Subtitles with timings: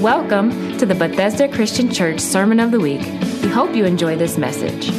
[0.00, 3.02] Welcome to the Bethesda Christian Church Sermon of the Week.
[3.42, 4.90] We hope you enjoy this message.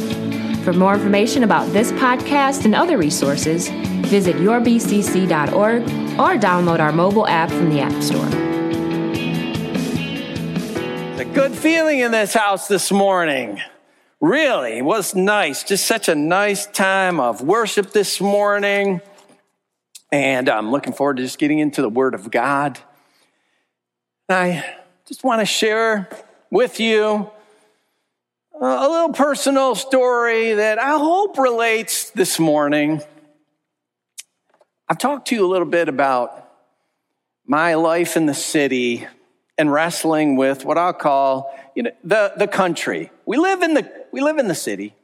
[0.62, 3.68] For more information about this podcast and other resources,
[4.06, 8.28] visit yourbcc.org or download our mobile app from the App Store.
[11.10, 13.60] It's a good feeling in this house this morning.
[14.20, 15.64] Really, was nice.
[15.64, 19.00] Just such a nice time of worship this morning.
[20.12, 22.78] And I'm looking forward to just getting into the Word of God.
[24.28, 24.64] I
[25.06, 26.08] just want to share
[26.50, 27.28] with you
[28.60, 33.02] a little personal story that I hope relates this morning.
[34.88, 36.48] I've talked to you a little bit about
[37.44, 39.06] my life in the city
[39.58, 43.10] and wrestling with what I'll call you know, the, the country.
[43.26, 44.94] We live, in the, we live in the city,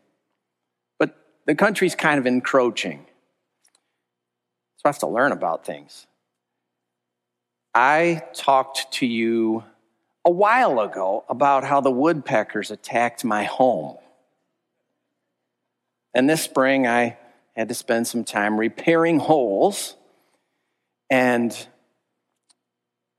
[1.01, 3.05] but the country's kind of encroaching.
[4.77, 6.07] So I have to learn about things.
[7.75, 9.65] I talked to you
[10.29, 13.97] a while ago about how the woodpeckers attacked my home.
[16.13, 17.17] And this spring, I
[17.57, 19.97] had to spend some time repairing holes.
[21.09, 21.57] And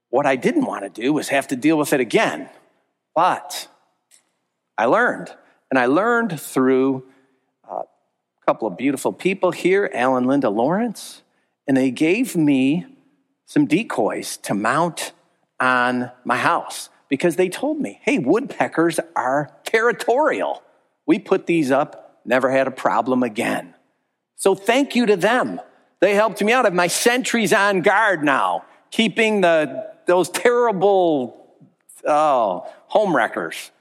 [0.09, 2.47] what I didn't want to do was have to deal with it again.
[3.15, 3.67] But
[4.77, 5.33] I learned.
[5.71, 7.05] And I learned through
[7.67, 11.23] uh, a couple of beautiful people here, Alan Linda Lawrence
[11.69, 12.83] and they gave me
[13.45, 15.11] some decoys to mount
[15.59, 20.63] on my house because they told me, hey, woodpeckers are territorial.
[21.05, 23.73] We put these up, never had a problem again.
[24.35, 25.59] So thank you to them.
[25.99, 26.65] They helped me out.
[26.65, 31.57] I have my sentries on guard now, keeping the, those terrible
[32.07, 33.71] oh, home wreckers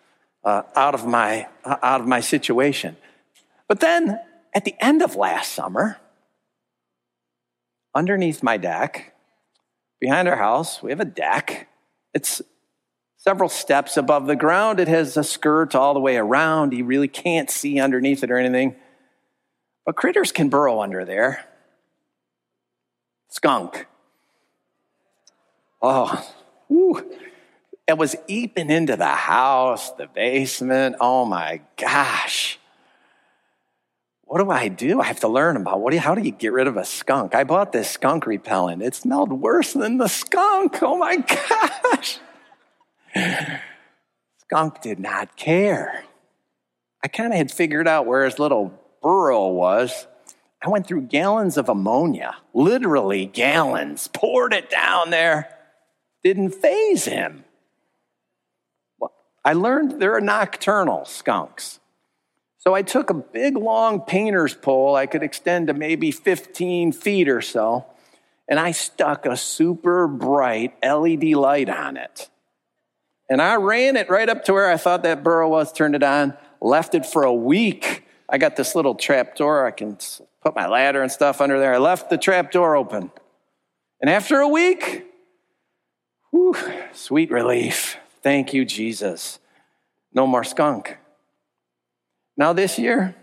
[0.45, 2.97] uh, out, of my, uh, out of my situation.
[3.69, 4.19] But then
[4.55, 5.99] at the end of last summer,
[7.95, 9.15] underneath my deck,
[10.01, 11.69] behind our house, we have a deck.
[12.15, 12.41] It's
[13.29, 14.81] several steps above the ground.
[14.81, 16.73] It has a skirt all the way around.
[16.73, 18.75] You really can't see underneath it or anything.
[19.85, 21.45] But critters can burrow under there.
[23.29, 23.87] Skunk.
[25.83, 26.27] Oh,
[26.69, 27.05] whew.
[27.87, 30.97] it was eeping into the house, the basement.
[30.99, 32.59] Oh my gosh
[34.29, 35.01] what do I do?
[35.01, 36.85] I have to learn about what do you, how do you get rid of a
[36.85, 37.35] skunk?
[37.35, 38.83] I bought this skunk repellent.
[38.83, 40.83] It smelled worse than the skunk.
[40.83, 41.17] Oh my
[41.93, 42.19] gosh.
[44.41, 46.05] Skunk did not care.
[47.03, 50.07] I kind of had figured out where his little burrow was.
[50.63, 55.49] I went through gallons of ammonia, literally gallons, poured it down there.
[56.25, 57.45] Didn't faze him.
[58.99, 59.13] Well,
[59.45, 61.79] I learned there are nocturnal skunks.
[62.59, 67.29] So I took a big long painter's pole, I could extend to maybe 15 feet
[67.29, 67.87] or so,
[68.49, 72.29] and I stuck a super bright LED light on it.
[73.29, 76.03] And I ran it right up to where I thought that burrow was, turned it
[76.03, 78.05] on, left it for a week.
[78.29, 79.99] I got this little trap door, I can
[80.43, 81.75] put my ladder and stuff under there.
[81.75, 83.11] I left the trap door open.
[84.01, 85.07] And after a week,
[86.31, 86.57] whew,
[86.93, 87.97] sweet relief.
[88.23, 89.39] Thank you, Jesus.
[90.13, 90.99] No more skunk.
[92.37, 93.17] Now, this year,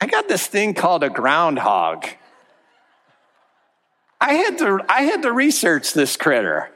[0.00, 2.06] I got this thing called a groundhog.
[4.20, 6.70] I had to, I had to research this critter.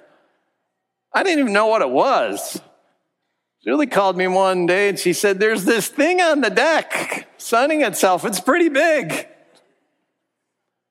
[1.12, 2.60] I didn't even know what it was.
[3.62, 7.82] Julie called me one day and she said, There's this thing on the deck sunning
[7.82, 8.24] itself.
[8.24, 9.26] It's pretty big.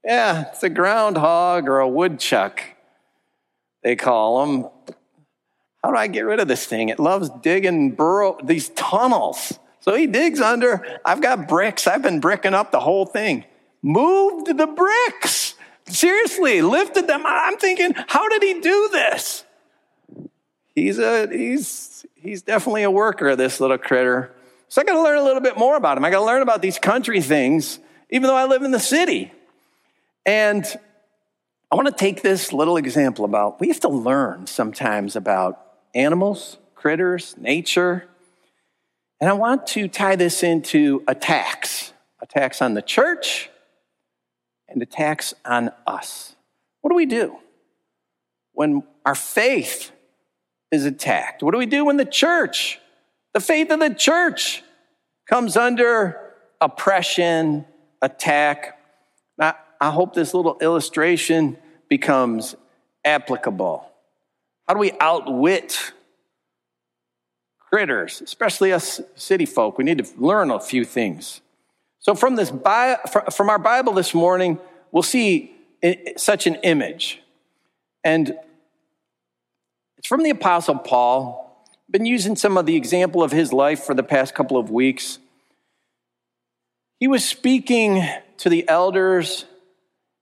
[0.03, 2.61] Yeah, it's a groundhog or a woodchuck,
[3.83, 4.69] they call them.
[5.83, 6.89] How do I get rid of this thing?
[6.89, 9.59] It loves digging burrow, these tunnels.
[9.79, 10.99] So he digs under.
[11.05, 11.87] I've got bricks.
[11.87, 13.45] I've been bricking up the whole thing.
[13.81, 15.55] Moved the bricks.
[15.87, 17.23] Seriously, lifted them.
[17.25, 19.45] I'm thinking, how did he do this?
[20.77, 24.31] He's a he's he's definitely a worker, this little critter.
[24.67, 26.05] So I got to learn a little bit more about him.
[26.05, 27.79] I got to learn about these country things,
[28.11, 29.31] even though I live in the city.
[30.23, 30.63] And
[31.71, 35.59] I want to take this little example about we have to learn sometimes about
[35.95, 38.07] animals, critters, nature.
[39.19, 41.91] And I want to tie this into attacks
[42.21, 43.49] attacks on the church
[44.69, 46.35] and attacks on us.
[46.81, 47.35] What do we do
[48.53, 49.91] when our faith
[50.71, 51.43] is attacked?
[51.43, 52.79] What do we do when the church,
[53.33, 54.63] the faith of the church,
[55.27, 56.19] comes under
[56.61, 57.65] oppression,
[58.01, 58.79] attack?
[59.37, 61.57] Now, I hope this little illustration
[61.89, 62.55] becomes
[63.05, 63.89] applicable.
[64.67, 65.93] How do we outwit
[67.59, 69.77] critters, especially us city folk?
[69.77, 71.41] We need to learn a few things.
[71.99, 74.59] So, from, this from our Bible this morning,
[74.91, 75.55] we'll see
[76.15, 77.21] such an image.
[78.03, 78.37] And
[79.97, 81.65] It's from the Apostle Paul.
[81.71, 84.69] I've been using some of the example of his life for the past couple of
[84.69, 85.17] weeks.
[86.99, 88.07] He was speaking
[88.37, 89.45] to the elders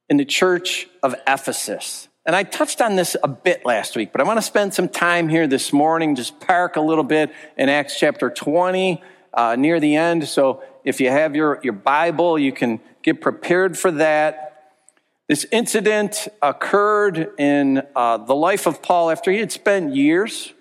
[0.10, 2.08] in the church of Ephesus.
[2.26, 4.88] And I touched on this a bit last week, but I want to spend some
[4.88, 9.82] time here this morning, just park a little bit in Acts chapter 20 uh, near
[9.82, 10.28] the end.
[10.28, 14.45] So if you have your, your Bible, you can get prepared for that.
[15.28, 20.54] This incident occurred in uh, the life of Paul after he had spent years,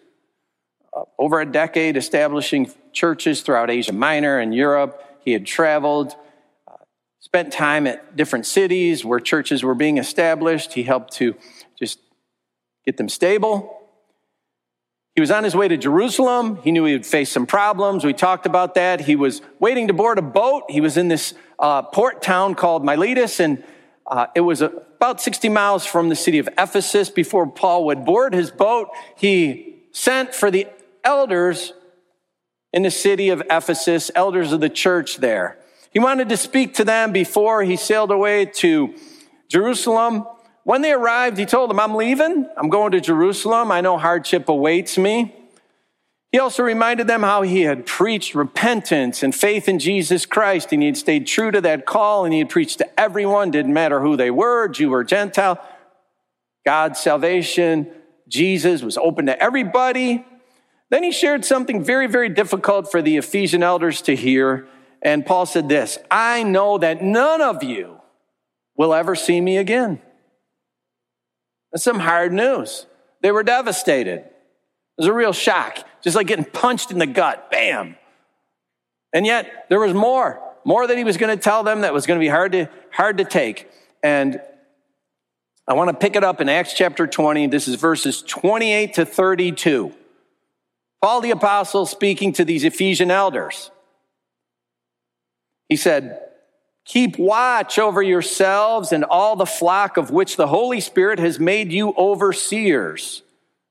[0.96, 5.02] uh, over a decade, establishing churches throughout Asia Minor and Europe.
[5.22, 6.16] He had traveled
[7.24, 10.74] spent time at different cities where churches were being established.
[10.74, 11.34] He helped to
[11.78, 11.98] just
[12.84, 13.80] get them stable.
[15.14, 16.60] He was on his way to Jerusalem.
[16.62, 18.04] He knew he would face some problems.
[18.04, 19.00] We talked about that.
[19.00, 20.64] He was waiting to board a boat.
[20.68, 23.64] He was in this uh, port town called Miletus, and
[24.06, 27.08] uh, it was about 60 miles from the city of Ephesus.
[27.10, 30.66] Before Paul would board his boat, he sent for the
[31.02, 31.72] elders
[32.72, 35.58] in the city of Ephesus, elders of the church there.
[35.90, 38.94] He wanted to speak to them before he sailed away to
[39.48, 40.26] Jerusalem.
[40.64, 42.48] When they arrived, he told them, I'm leaving.
[42.56, 43.70] I'm going to Jerusalem.
[43.70, 45.34] I know hardship awaits me.
[46.34, 50.82] He also reminded them how he had preached repentance and faith in Jesus Christ, and
[50.82, 54.00] he had stayed true to that call, and he had preached to everyone, didn't matter
[54.00, 55.64] who they were, Jew or Gentile.
[56.66, 57.88] God's salvation,
[58.26, 60.26] Jesus was open to everybody.
[60.90, 64.66] Then he shared something very, very difficult for the Ephesian elders to hear.
[65.02, 68.00] And Paul said this I know that none of you
[68.76, 70.02] will ever see me again.
[71.70, 72.86] That's some hard news.
[73.22, 74.30] They were devastated.
[74.96, 77.50] It was a real shock, just like getting punched in the gut.
[77.50, 77.96] Bam.
[79.12, 82.06] And yet there was more, more that he was going to tell them that was
[82.06, 83.70] going to be hard to, hard to take.
[84.02, 84.40] And
[85.66, 87.46] I want to pick it up in Acts chapter 20.
[87.48, 89.92] This is verses 28 to 32.
[91.00, 93.70] Paul the apostle speaking to these Ephesian elders.
[95.68, 96.20] He said,
[96.84, 101.72] Keep watch over yourselves and all the flock of which the Holy Spirit has made
[101.72, 103.23] you overseers.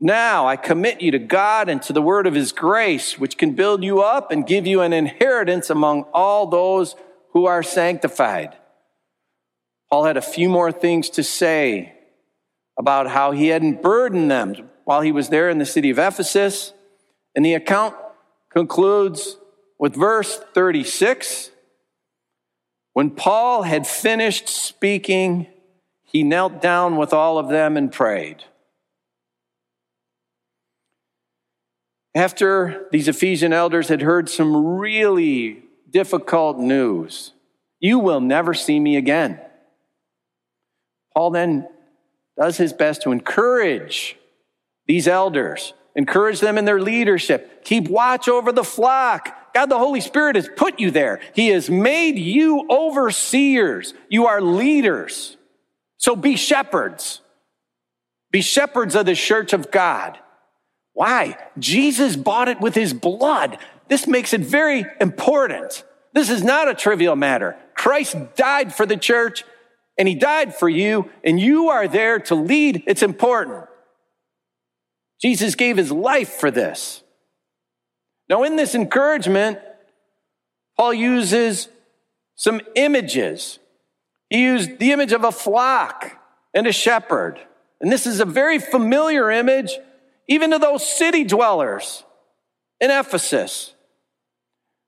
[0.00, 3.52] Now I commit you to God and to the word of his grace, which can
[3.54, 6.94] build you up and give you an inheritance among all those
[7.32, 8.56] who are sanctified.
[9.90, 11.94] Paul had a few more things to say
[12.78, 16.72] about how he hadn't burdened them while he was there in the city of Ephesus.
[17.34, 17.96] And the account
[18.50, 19.36] concludes
[19.78, 21.50] with verse 36.
[22.92, 25.46] When Paul had finished speaking,
[26.04, 28.44] he knelt down with all of them and prayed.
[32.18, 37.32] After these Ephesian elders had heard some really difficult news,
[37.78, 39.40] you will never see me again.
[41.14, 41.68] Paul then
[42.36, 44.16] does his best to encourage
[44.88, 50.00] these elders, encourage them in their leadership, keep watch over the flock, God the Holy
[50.00, 51.20] Spirit has put you there.
[51.36, 53.94] He has made you overseers.
[54.08, 55.36] You are leaders.
[55.98, 57.20] So be shepherds.
[58.32, 60.18] Be shepherds of the church of God.
[60.98, 61.38] Why?
[61.60, 63.58] Jesus bought it with his blood.
[63.86, 65.84] This makes it very important.
[66.12, 67.56] This is not a trivial matter.
[67.76, 69.44] Christ died for the church
[69.96, 72.82] and he died for you, and you are there to lead.
[72.88, 73.66] It's important.
[75.22, 77.04] Jesus gave his life for this.
[78.28, 79.60] Now, in this encouragement,
[80.76, 81.68] Paul uses
[82.34, 83.60] some images.
[84.30, 86.18] He used the image of a flock
[86.52, 87.38] and a shepherd.
[87.80, 89.78] And this is a very familiar image,
[90.28, 92.04] even to those city dwellers
[92.80, 93.74] in Ephesus,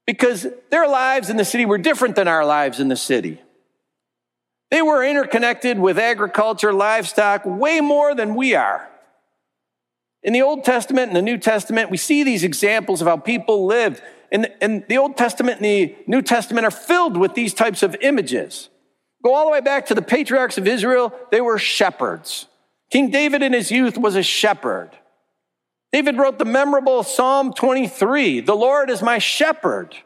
[0.07, 3.41] because their lives in the city were different than our lives in the city.
[4.71, 8.89] They were interconnected with agriculture, livestock, way more than we are.
[10.23, 13.67] In the Old Testament and the New Testament, we see these examples of how people
[13.67, 14.03] lived.
[14.31, 17.97] And, and the Old Testament and the New Testament are filled with these types of
[18.01, 18.69] images.
[19.25, 22.47] Go all the way back to the patriarchs of Israel, they were shepherds.
[22.91, 24.91] King David in his youth was a shepherd.
[25.93, 29.97] David wrote the memorable Psalm 23 The Lord is my shepherd.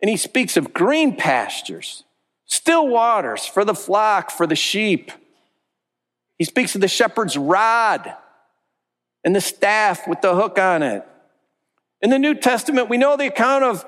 [0.00, 2.04] And he speaks of green pastures,
[2.46, 5.10] still waters for the flock, for the sheep.
[6.38, 8.14] He speaks of the shepherd's rod
[9.24, 11.04] and the staff with the hook on it.
[12.00, 13.84] In the New Testament, we know the account of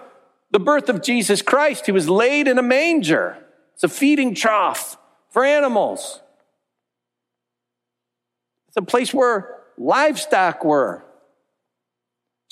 [0.50, 1.86] the birth of Jesus Christ.
[1.86, 3.38] He was laid in a manger.
[3.74, 4.98] It's a feeding trough
[5.28, 6.20] for animals.
[8.66, 11.02] It's a place where livestock were.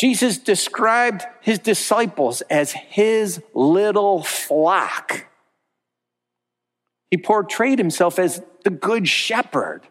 [0.00, 5.26] Jesus described his disciples as his little flock.
[7.10, 9.82] He portrayed himself as the good shepherd.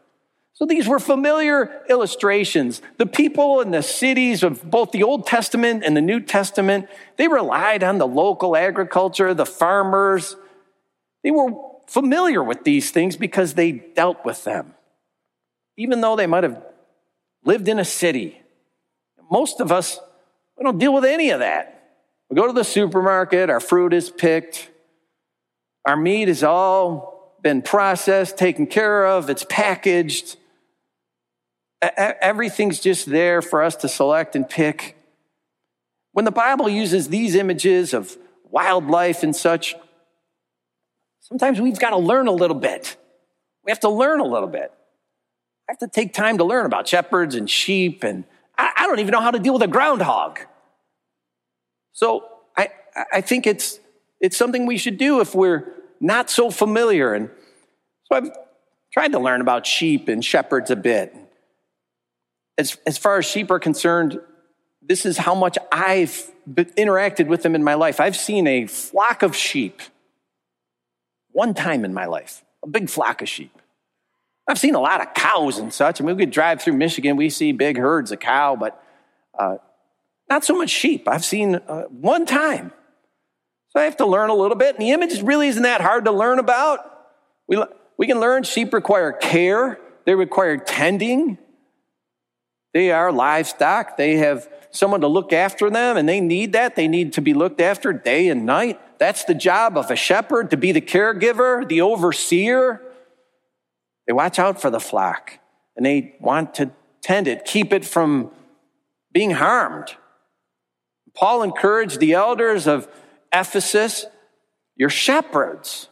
[0.53, 2.82] So these were familiar illustrations.
[2.98, 7.27] The people in the cities of both the Old Testament and the New Testament, they
[7.27, 10.36] relied on the local agriculture, the farmers.
[11.24, 11.51] They were
[11.86, 14.74] familiar with these things because they dealt with them.
[15.75, 16.63] Even though they might have
[17.48, 18.42] lived in a city,
[19.32, 20.00] most of us,
[20.58, 21.74] we don't deal with any of that.
[22.30, 24.70] We go to the supermarket, our fruit is picked,
[25.86, 30.38] our meat has all been processed, taken care of, it's packaged
[31.82, 34.96] everything's just there for us to select and pick.
[36.12, 38.18] When the Bible uses these images of
[38.50, 39.75] wildlife and such,
[41.20, 42.98] sometimes we've got to learn a little bit.
[43.63, 44.72] We have to learn a little bit.
[45.68, 48.24] I have to take time to learn about shepherds and sheep, and
[48.58, 50.40] I, I don't even know how to deal with a groundhog.
[51.94, 52.70] So I,
[53.12, 53.80] I think it's,
[54.22, 57.14] it's something we should do if we're not so familiar.
[57.14, 57.30] And
[58.06, 58.32] so I've
[58.94, 61.16] tried to learn about sheep and shepherds a bit
[62.58, 64.20] as, as far as sheep are concerned,
[64.82, 68.00] this is how much I've interacted with them in my life.
[68.00, 69.82] I've seen a flock of sheep
[71.32, 73.52] one time in my life, a big flock of sheep.
[74.48, 76.00] I've seen a lot of cows and such.
[76.00, 78.82] I mean, we could drive through Michigan, we see big herds of cow, but
[79.38, 79.58] uh,
[80.30, 81.08] not so much sheep.
[81.08, 82.72] I've seen uh, one time.
[83.70, 84.75] So I have to learn a little bit.
[84.75, 86.80] And the image really isn't that hard to learn about.
[87.48, 87.62] We,
[87.98, 91.38] we can learn sheep require care, they require tending,
[92.77, 93.98] they are livestock.
[93.98, 96.75] They have someone to look after them, and they need that.
[96.75, 98.80] They need to be looked after day and night.
[99.00, 102.82] That's the job of a shepherd to be the caregiver, the overseer.
[104.08, 105.40] They watch out for the flock
[105.76, 106.72] and they want to
[107.02, 108.32] tend it, keep it from
[109.12, 109.96] being harmed.
[111.14, 112.88] Paul encouraged the elders of
[113.34, 114.06] Ephesus,
[114.76, 115.90] you're shepherds.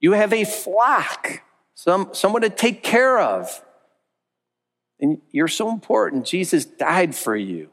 [0.00, 1.42] You have a flock,
[1.74, 3.64] some, someone to take care of.
[5.00, 6.26] And you're so important.
[6.26, 7.70] Jesus died for you.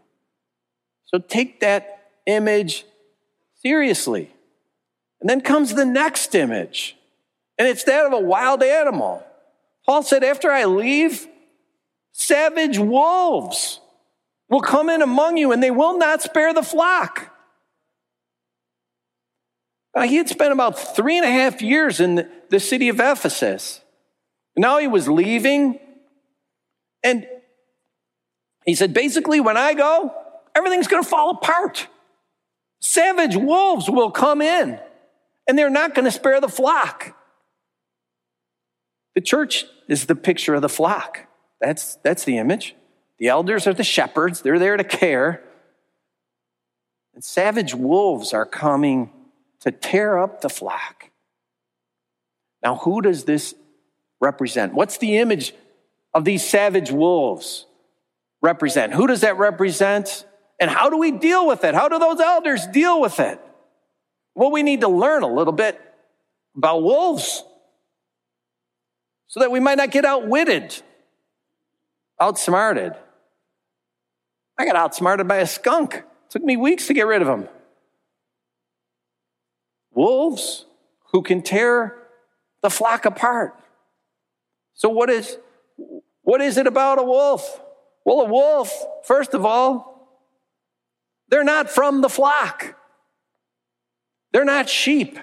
[1.06, 2.86] So take that image
[3.62, 4.32] seriously.
[5.22, 6.98] And then comes the next image,
[7.58, 9.26] and it's that of a wild animal.
[9.86, 11.28] Paul said, After I leave,
[12.12, 13.80] savage wolves
[14.50, 17.32] will come in among you, and they will not spare the flock.
[19.96, 23.82] Now, he had spent about three and a half years in the city of Ephesus.
[24.58, 25.80] Now he was leaving
[27.04, 27.28] and
[28.66, 30.14] he said, basically, when I go,
[30.56, 31.88] everything's going to fall apart.
[32.80, 34.80] Savage wolves will come in
[35.48, 37.16] and they're not going to spare the flock.
[39.14, 41.28] The church is the picture of the flock.
[41.62, 42.76] That's, that's the image.
[43.18, 45.44] The elders are the shepherds, they're there to care.
[47.14, 49.10] And savage wolves are coming
[49.62, 51.12] to tear up the flock.
[52.62, 53.56] Now, who does this
[54.20, 54.74] represent?
[54.74, 55.54] What's the image
[56.14, 57.66] of these savage wolves
[58.42, 58.94] represent?
[58.94, 60.26] Who does that represent?
[60.60, 61.74] And how do we deal with it?
[61.74, 63.40] How do those elders deal with it?
[64.34, 65.80] Well, we need to learn a little bit
[66.56, 67.44] about wolves
[69.28, 70.82] so that we might not get outwitted,
[72.20, 72.94] outsmarted.
[74.58, 75.96] I got outsmarted by a skunk.
[75.96, 77.48] It took me weeks to get rid of him.
[79.92, 80.66] Wolves
[81.12, 81.96] who can tear
[82.62, 83.56] the flock apart.
[84.74, 85.38] So, what is
[86.24, 87.62] what is it about a wolf?
[88.04, 88.72] Well, a wolf,
[89.04, 89.96] first of all,
[91.30, 92.76] they're not from the flock.
[94.32, 95.18] They're not sheep.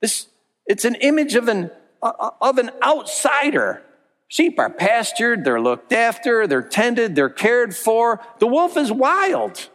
[0.00, 0.26] This,
[0.66, 1.70] it's an image of an,
[2.04, 3.82] of an outsider.
[4.28, 8.20] Sheep are pastured, they're looked after, they're tended, they're cared for.
[8.38, 9.68] The wolf is wild.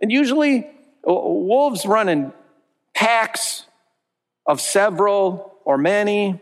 [0.00, 0.64] And usually,
[1.06, 2.32] uh, wolves run in
[2.94, 3.66] packs
[4.46, 6.40] of several or many.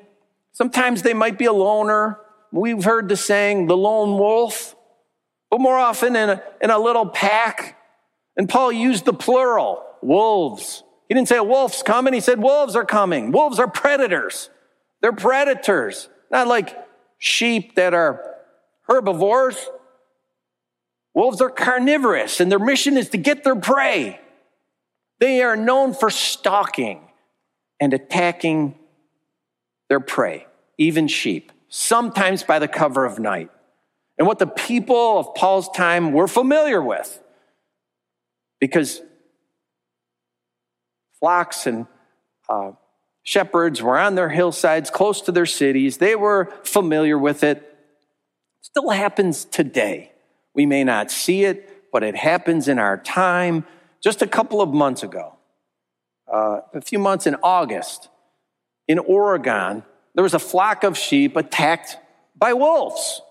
[0.52, 2.20] Sometimes they might be a loner.
[2.52, 4.76] We've heard the saying, the lone wolf,
[5.50, 7.76] but more often in a, in a little pack.
[8.36, 10.83] And Paul used the plural, wolves.
[11.08, 13.30] He didn't say a wolf's coming, he said wolves are coming.
[13.30, 14.50] Wolves are predators.
[15.00, 16.76] They're predators, not like
[17.18, 18.36] sheep that are
[18.88, 19.56] herbivores.
[21.12, 24.18] Wolves are carnivorous, and their mission is to get their prey.
[25.20, 27.00] They are known for stalking
[27.78, 28.74] and attacking
[29.88, 30.46] their prey,
[30.78, 33.50] even sheep, sometimes by the cover of night.
[34.16, 37.20] and what the people of Paul's time were familiar with.
[38.60, 39.02] Because
[41.24, 41.86] flocks and
[42.50, 42.72] uh,
[43.22, 47.78] shepherds were on their hillsides close to their cities, they were familiar with it.
[48.60, 50.12] Still happens today.
[50.54, 53.64] We may not see it, but it happens in our time.
[54.02, 55.36] Just a couple of months ago,
[56.30, 58.10] uh, a few months in August,
[58.86, 59.82] in Oregon,
[60.14, 61.96] there was a flock of sheep attacked
[62.36, 63.22] by wolves.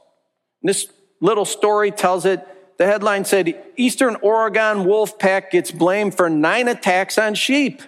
[0.64, 0.88] This
[1.22, 2.44] little story tells it.
[2.78, 7.82] The headline said Eastern Oregon wolf pack gets blamed for nine attacks on sheep.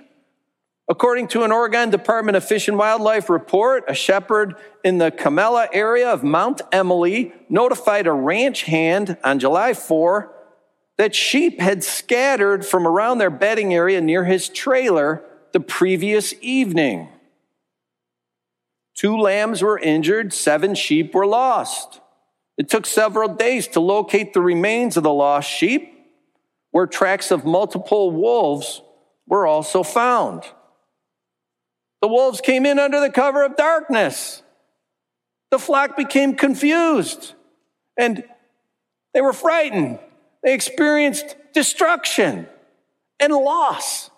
[0.88, 5.68] According to an Oregon Department of Fish and Wildlife report, a shepherd in the Kamela
[5.74, 10.32] area of Mount Emily notified a ranch hand on July 4
[10.98, 15.24] that sheep had scattered from around their bedding area near his trailer
[15.54, 17.10] the previous evening.
[18.94, 22.00] Two lambs were injured, seven sheep were lost.
[22.58, 25.94] It took several days to locate the remains of the lost sheep,
[26.72, 28.82] where tracks of multiple wolves
[29.28, 30.44] were also found.
[32.02, 34.44] The wolves came in under the cover of darkness.
[35.52, 37.34] The flock became confused
[37.98, 38.24] and
[39.14, 40.00] they were frightened.
[40.44, 42.48] They experienced destruction
[43.20, 44.12] and loss.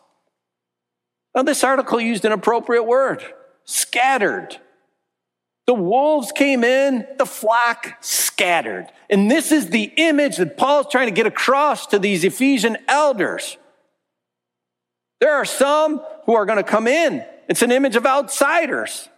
[1.35, 3.23] Now, this article used an appropriate word
[3.63, 4.57] scattered.
[5.67, 8.87] The wolves came in, the flock scattered.
[9.09, 13.57] And this is the image that Paul's trying to get across to these Ephesian elders.
[15.19, 17.25] There are some who are going to come in.
[17.49, 19.09] It's an image of outsiders,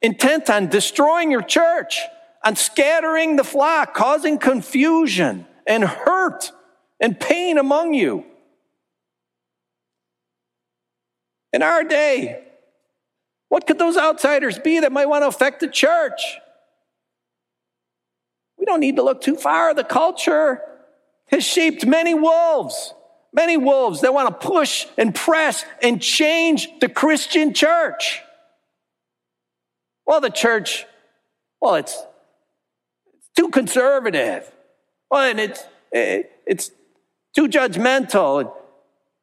[0.00, 2.00] intent on destroying your church,
[2.42, 6.50] on scattering the flock, causing confusion and hurt
[6.98, 8.24] and pain among you.
[11.52, 12.44] In our day,
[13.50, 16.38] what could those outsiders be that might want to affect the church?
[18.56, 19.74] We don't need to look too far.
[19.74, 20.62] The culture
[21.26, 22.94] has shaped many wolves,
[23.32, 28.22] many wolves that want to push and press and change the Christian church.
[30.06, 30.86] Well, the church,
[31.60, 32.00] well, it's,
[33.14, 34.48] it's too conservative.
[35.10, 36.70] Well, and it's, it's
[37.34, 38.52] too judgmental.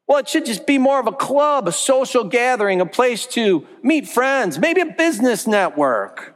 [0.08, 3.68] Well, it should just be more of a club, a social gathering, a place to
[3.84, 6.36] meet friends, maybe a business network.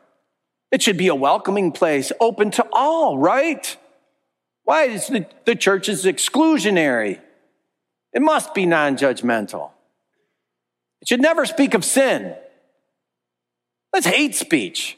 [0.72, 3.78] It should be a welcoming place, open to all, right?
[4.64, 7.20] Why is the, the church is exclusionary?
[8.14, 9.72] It must be non-judgmental.
[11.02, 12.36] It should never speak of sin.
[13.94, 14.98] That's hate speech.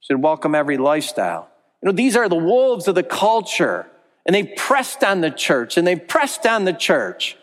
[0.00, 1.48] It should welcome every lifestyle.
[1.82, 3.86] You know, these are the wolves of the culture,
[4.24, 7.36] and they've pressed on the church, and they've pressed on the church.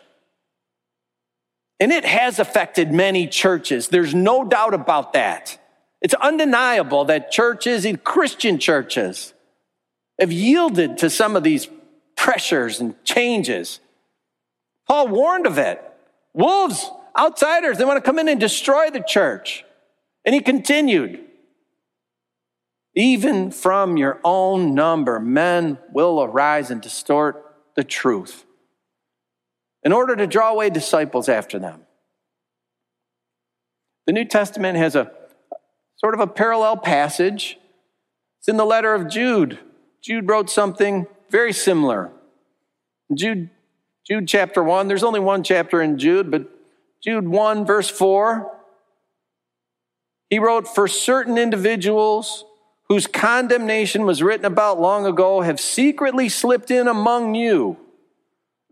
[1.80, 3.88] And it has affected many churches.
[3.88, 5.58] There's no doubt about that.
[6.00, 9.32] It's undeniable that churches, and Christian churches,
[10.18, 11.68] have yielded to some of these
[12.16, 13.80] pressures and changes.
[14.86, 15.82] Paul warned of it.
[16.34, 19.64] Wolves, outsiders, they want to come in and destroy the church.
[20.24, 21.24] And he continued,
[22.94, 27.44] even from your own number, men will arise and distort
[27.76, 28.44] the truth
[29.88, 31.80] in order to draw away disciples after them.
[34.06, 35.10] The New Testament has a
[35.96, 37.58] sort of a parallel passage.
[38.38, 39.58] It's in the letter of Jude.
[40.02, 42.10] Jude wrote something very similar.
[43.14, 43.48] Jude,
[44.06, 46.44] Jude chapter 1, there's only one chapter in Jude, but
[47.02, 48.54] Jude 1, verse 4,
[50.28, 52.44] he wrote, For certain individuals
[52.90, 57.78] whose condemnation was written about long ago have secretly slipped in among you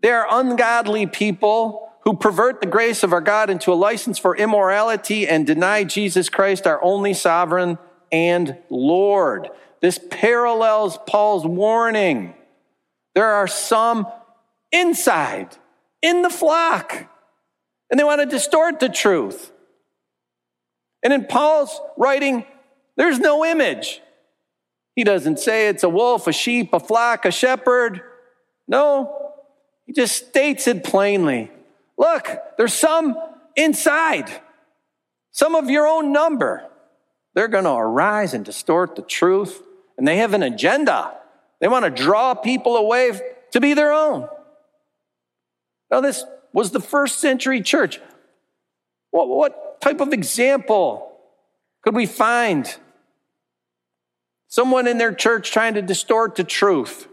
[0.02, 4.36] they are ungodly people who pervert the grace of our God into a license for
[4.36, 7.78] immorality and deny Jesus Christ, our only sovereign
[8.12, 9.48] and Lord.
[9.80, 12.34] This parallels Paul's warning.
[13.14, 14.06] There are some
[14.70, 15.56] inside,
[16.02, 17.08] in the flock,
[17.90, 19.50] and they want to distort the truth.
[21.02, 22.44] And in Paul's writing,
[22.96, 24.00] there's no image.
[24.94, 28.00] He doesn't say it's a wolf, a sheep, a flock, a shepherd.
[28.68, 29.25] No,
[29.86, 31.50] he just states it plainly.
[31.96, 33.16] Look, there's some
[33.54, 34.30] inside,
[35.30, 36.64] some of your own number.
[37.34, 39.62] They're going to arise and distort the truth,
[39.96, 41.14] and they have an agenda.
[41.60, 43.20] They want to draw people away
[43.52, 44.28] to be their own.
[45.90, 48.00] Now, this was the first century church.
[49.10, 51.12] What, what type of example
[51.82, 52.76] could we find?
[54.48, 57.08] Someone in their church trying to distort the truth.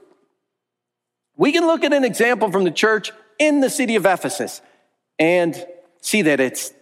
[1.35, 4.61] We can look at an example from the church in the city of Ephesus
[5.17, 5.65] and
[6.01, 6.73] see that it's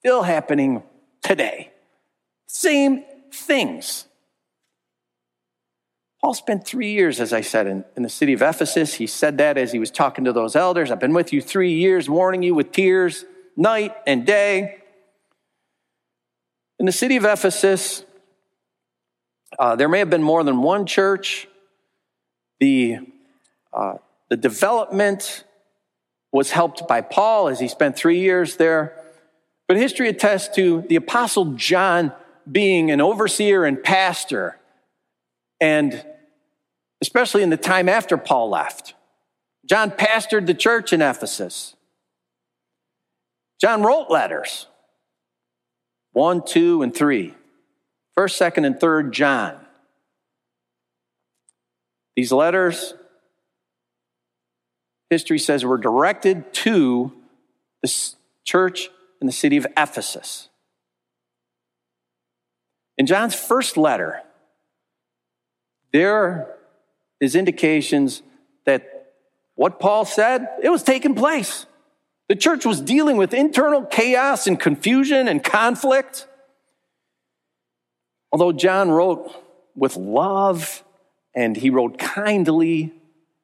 [0.00, 0.82] still happening
[1.22, 1.72] today.
[2.46, 4.06] Same things.
[6.20, 8.94] Paul spent three years, as I said, in, in the city of Ephesus.
[8.94, 10.90] He said that as he was talking to those elders.
[10.90, 13.24] I've been with you three years, warning you with tears,
[13.56, 14.78] night and day.
[16.78, 18.04] In the city of Ephesus,
[19.58, 21.48] uh, there may have been more than one church.
[22.60, 22.98] The,
[24.28, 25.44] the development
[26.32, 28.94] was helped by Paul as he spent three years there.
[29.66, 32.12] But history attests to the Apostle John
[32.50, 34.58] being an overseer and pastor,
[35.60, 36.04] and
[37.02, 38.94] especially in the time after Paul left.
[39.66, 41.76] John pastored the church in Ephesus.
[43.60, 44.66] John wrote letters
[46.12, 47.34] one, two, and three.
[48.14, 49.54] First, second, and third John.
[52.16, 52.94] These letters,
[55.10, 57.12] history says, we were directed to
[57.82, 58.90] the church
[59.20, 60.48] in the city of Ephesus.
[62.96, 64.22] In John's first letter,
[65.92, 66.56] there
[67.20, 68.22] is indications
[68.66, 69.12] that
[69.54, 71.66] what Paul said, it was taking place.
[72.28, 76.26] The church was dealing with internal chaos and confusion and conflict.
[78.30, 79.32] Although John wrote
[79.74, 80.84] with love
[81.34, 82.92] and he wrote kindly,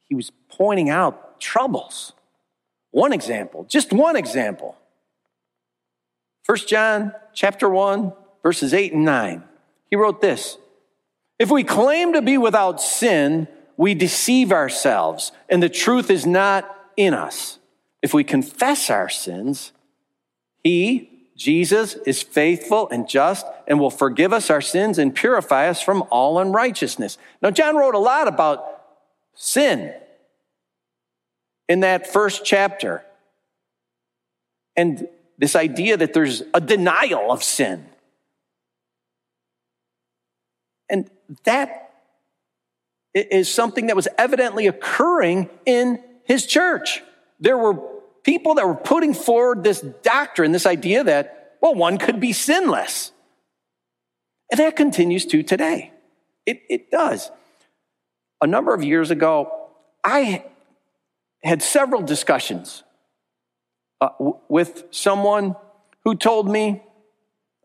[0.09, 2.13] he was pointing out troubles.
[2.91, 4.77] One example, just one example.
[6.47, 9.43] 1 John chapter 1 verses 8 and 9.
[9.91, 10.59] He wrote this.
[11.39, 16.73] If we claim to be without sin, we deceive ourselves and the truth is not
[16.97, 17.59] in us.
[18.03, 19.73] If we confess our sins,
[20.63, 25.83] he, Jesus, is faithful and just and will forgive us our sins and purify us
[25.83, 27.19] from all unrighteousness.
[27.43, 28.83] Now, John wrote a lot about
[29.35, 29.95] sin
[31.69, 33.05] in that first chapter.
[34.77, 37.87] And this idea that there's a denial of sin.
[40.89, 41.11] And
[41.45, 41.93] that
[43.15, 47.03] is something that was evidently occurring in his church.
[47.41, 47.75] There were
[48.23, 53.13] people that were putting forward this doctrine, this idea that, well, one could be sinless.
[54.51, 55.93] And that continues to today.
[56.47, 57.31] It, it does.
[58.41, 59.69] A number of years ago,
[60.03, 60.45] I
[61.45, 62.83] had several discussions
[64.01, 65.57] uh, w- with someone
[66.05, 66.83] who told me,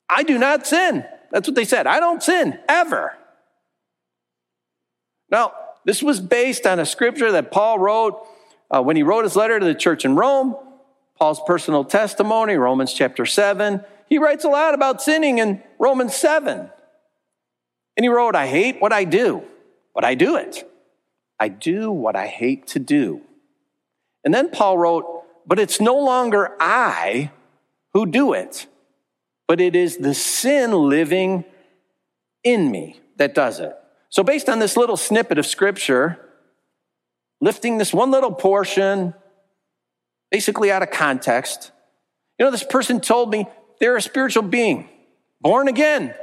[0.09, 1.05] I do not sin.
[1.31, 1.87] That's what they said.
[1.87, 3.15] I don't sin ever.
[5.31, 5.53] Now,
[5.85, 8.25] this was based on a scripture that Paul wrote
[8.71, 10.55] uh, when he wrote his letter to the church in Rome.
[11.17, 13.83] Paul's personal testimony, Romans chapter 7.
[14.07, 16.69] He writes a lot about sinning in Romans 7.
[17.97, 19.43] And he wrote, I hate what I do,
[19.93, 20.69] but I do it.
[21.39, 23.21] I do what I hate to do.
[24.23, 27.31] And then Paul wrote, But it's no longer I
[27.93, 28.67] who do it,
[29.47, 31.45] but it is the sin living
[32.43, 33.75] in me that does it.
[34.09, 36.19] So, based on this little snippet of scripture,
[37.41, 39.13] lifting this one little portion,
[40.31, 41.71] basically out of context,
[42.37, 43.45] you know, this person told me
[43.79, 44.89] they're a spiritual being,
[45.41, 46.13] born again,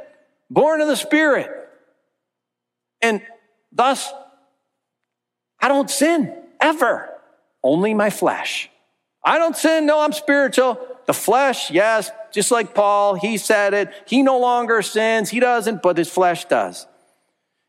[0.50, 1.50] born of the Spirit.
[3.00, 3.22] And
[3.72, 4.10] thus,
[5.60, 7.10] I don't sin ever,
[7.66, 8.70] only my flesh.
[9.24, 10.78] I don't sin, no, I'm spiritual.
[11.06, 13.92] The flesh, yes, just like Paul, he said it.
[14.06, 16.86] He no longer sins, he doesn't, but his flesh does.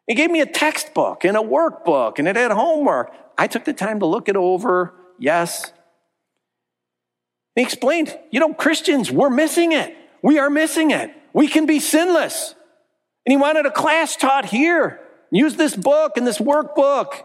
[0.05, 3.11] He gave me a textbook and a workbook and it had homework.
[3.37, 4.93] I took the time to look it over.
[5.19, 5.73] Yes.
[7.55, 9.95] He explained, you know, Christians, we're missing it.
[10.21, 11.11] We are missing it.
[11.33, 12.55] We can be sinless.
[13.25, 15.01] And he wanted a class taught here.
[15.31, 17.23] Use this book and this workbook.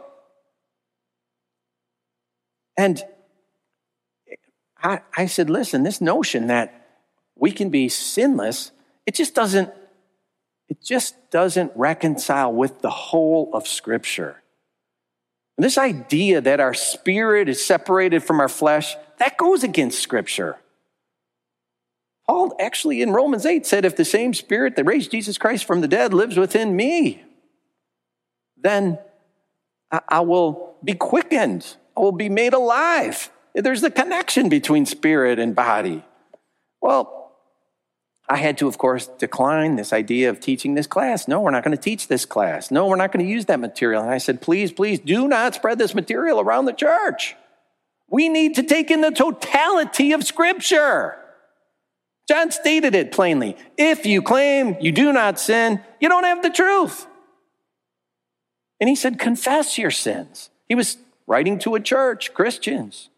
[2.83, 3.01] And
[4.83, 6.85] I, I said, listen, this notion that
[7.37, 8.73] we can be sinless,
[9.07, 9.71] it just doesn't
[10.68, 14.42] it just doesn't reconcile with the whole of Scripture.
[15.57, 20.57] And this idea that our spirit is separated from our flesh, that goes against Scripture.
[22.27, 25.83] Paul actually in Romans 8 said, If the same spirit that raised Jesus Christ from
[25.83, 27.23] the dead lives within me,
[28.57, 28.99] then
[30.09, 33.31] I will be quickened, will be made alive.
[33.55, 36.05] There's the connection between spirit and body.
[36.81, 37.33] Well,
[38.28, 41.28] I had to, of course, decline this idea of teaching this class.
[41.28, 42.70] No, we're not going to teach this class.
[42.70, 44.02] No, we're not going to use that material.
[44.02, 47.37] And I said, please, please do not spread this material around the church.
[48.09, 51.16] We need to take in the totality of Scripture.
[52.28, 53.57] John stated it plainly.
[53.76, 57.07] If you claim you do not sin, you don't have the truth.
[58.81, 60.50] And he said, confess your sins.
[60.68, 60.96] He was
[61.27, 63.09] writing to a church, Christians.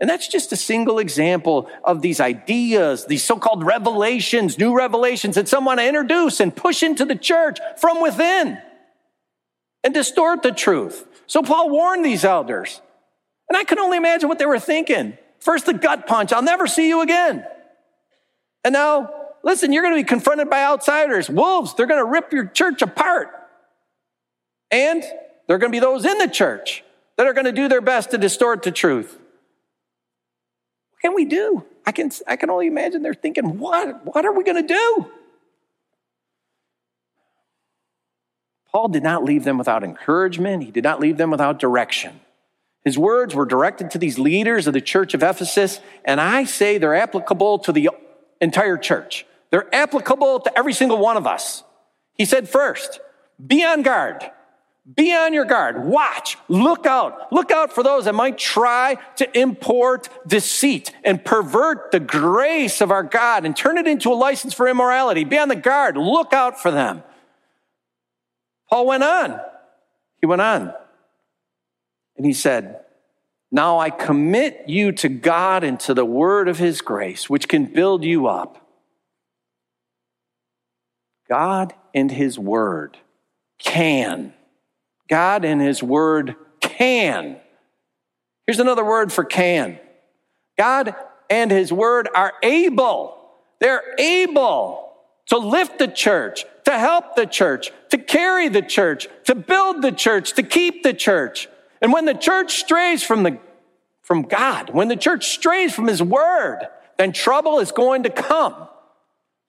[0.00, 5.36] And that's just a single example of these ideas, these so called revelations, new revelations
[5.36, 8.58] that some want to introduce and push into the church from within.
[9.84, 11.06] and distort the truth.
[11.26, 12.80] So Paul warned these elders.
[13.48, 15.18] And I can only imagine what they were thinking.
[15.40, 17.44] First, the gut punch I'll never see you again.
[18.64, 21.74] And now, listen, you're going to be confronted by outsiders, wolves.
[21.74, 23.28] They're going to rip your church apart.
[24.70, 26.84] And there are going to be those in the church
[27.16, 29.12] that are going to do their best to distort the truth.
[30.90, 31.64] What can we do?
[31.86, 35.10] I can, I can only imagine they're thinking, what, what are we going to do?
[38.70, 42.20] Paul did not leave them without encouragement, he did not leave them without direction.
[42.84, 46.78] His words were directed to these leaders of the church of Ephesus, and I say
[46.78, 47.90] they're applicable to the
[48.40, 49.26] entire church.
[49.50, 51.62] They're applicable to every single one of us.
[52.14, 52.98] He said, first,
[53.44, 54.28] be on guard.
[54.90, 55.84] Be on your guard.
[55.84, 56.36] Watch.
[56.48, 57.32] Look out.
[57.32, 62.90] Look out for those that might try to import deceit and pervert the grace of
[62.90, 65.22] our God and turn it into a license for immorality.
[65.22, 65.96] Be on the guard.
[65.96, 67.04] Look out for them.
[68.68, 69.40] Paul went on.
[70.20, 70.74] He went on.
[72.16, 72.80] And he said,
[73.52, 77.66] Now I commit you to God and to the word of his grace, which can
[77.66, 78.66] build you up.
[81.28, 82.98] God and his word
[83.60, 84.34] can.
[85.12, 87.36] God and his word can.
[88.46, 89.78] Here's another word for can.
[90.56, 90.94] God
[91.28, 93.18] and his word are able.
[93.60, 94.90] They're able
[95.26, 99.92] to lift the church, to help the church, to carry the church, to build the
[99.92, 101.46] church, to keep the church.
[101.82, 103.38] And when the church strays from the
[104.00, 108.66] from God, when the church strays from his word, then trouble is going to come.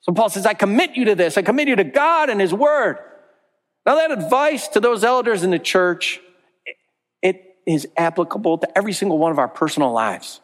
[0.02, 1.38] So Paul says, I commit you to this.
[1.38, 2.98] I commit you to God and his word.
[3.86, 6.20] Now that advice to those elders in the church,
[7.22, 10.40] it is applicable to every single one of our personal lives.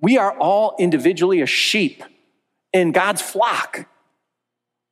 [0.00, 2.02] We are all individually a sheep
[2.72, 3.88] in God's flock.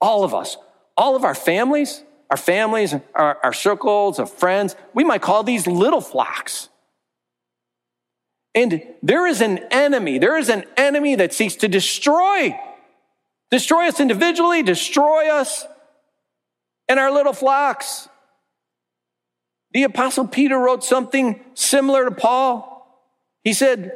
[0.01, 0.57] All of us,
[0.97, 5.67] all of our families, our families, our, our circles of friends, we might call these
[5.67, 6.69] little flocks.
[8.55, 12.57] And there is an enemy, there is an enemy that seeks to destroy,
[13.51, 15.67] destroy us individually, destroy us
[16.89, 18.09] in our little flocks.
[19.73, 22.71] The apostle Peter wrote something similar to Paul.
[23.43, 23.93] He said,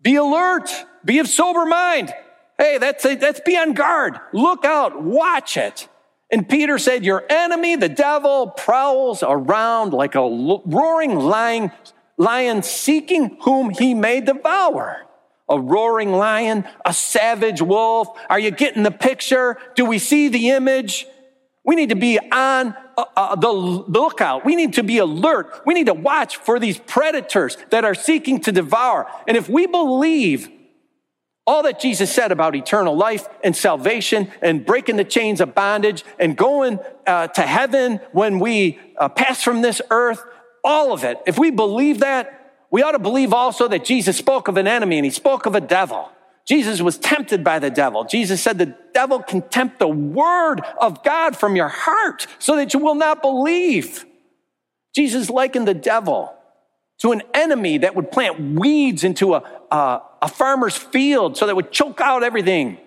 [0.00, 0.70] be alert,
[1.04, 2.14] be of sober mind.
[2.58, 4.18] Hey, that's, that's be on guard.
[4.32, 5.88] Look out, watch it.
[6.30, 11.70] And Peter said, Your enemy, the devil, prowls around like a roaring lion,
[12.16, 15.02] lion seeking whom he may devour.
[15.48, 18.08] A roaring lion, a savage wolf.
[18.28, 19.58] Are you getting the picture?
[19.76, 21.06] Do we see the image?
[21.66, 24.44] We need to be on uh, uh, the lookout.
[24.44, 25.62] We need to be alert.
[25.66, 29.10] We need to watch for these predators that are seeking to devour.
[29.26, 30.48] And if we believe
[31.46, 36.04] all that Jesus said about eternal life and salvation and breaking the chains of bondage
[36.18, 40.22] and going uh, to heaven when we uh, pass from this earth,
[40.64, 41.20] all of it.
[41.26, 44.98] If we believe that, we ought to believe also that Jesus spoke of an enemy
[44.98, 46.10] and he spoke of a devil.
[46.46, 48.04] Jesus was tempted by the devil.
[48.04, 52.72] Jesus said the devil can tempt the word of God from your heart so that
[52.72, 54.06] you will not believe.
[54.94, 56.32] Jesus likened the devil
[56.98, 61.56] to an enemy that would plant weeds into a, a, a farmer's field so that
[61.56, 62.78] would choke out everything.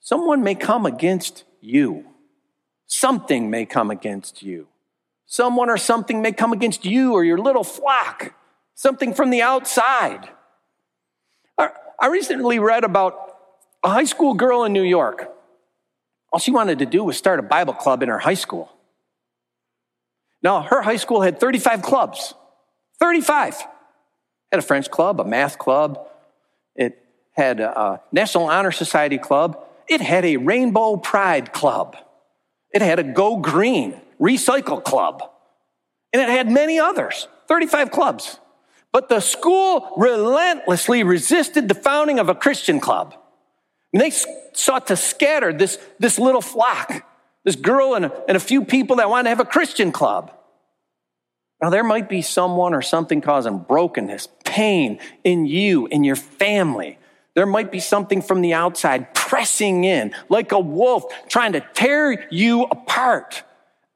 [0.00, 2.04] Someone may come against you.
[2.88, 4.66] Something may come against you.
[5.26, 8.34] Someone or something may come against you or your little flock.
[8.74, 10.28] Something from the outside.
[12.00, 13.36] I recently read about
[13.84, 15.30] a high school girl in New York.
[16.32, 18.70] All she wanted to do was start a Bible club in her high school.
[20.42, 22.34] Now, her high school had 35 clubs.
[23.00, 23.54] 35.
[23.54, 23.66] It
[24.52, 26.08] Had a French club, a math club.
[26.74, 29.62] It had a National Honor Society club.
[29.88, 31.96] It had a Rainbow Pride club.
[32.72, 35.22] It had a Go Green Recycle club.
[36.12, 38.38] And it had many others, 35 clubs.
[38.92, 43.14] But the school relentlessly resisted the founding of a Christian club.
[43.92, 44.10] And they
[44.52, 47.04] sought to scatter this, this little flock
[47.44, 50.32] this girl and a, and a few people that wanted to have a Christian club.
[51.62, 56.98] Now, there might be someone or something causing brokenness, pain in you, in your family.
[57.34, 62.26] There might be something from the outside pressing in like a wolf trying to tear
[62.30, 63.42] you apart.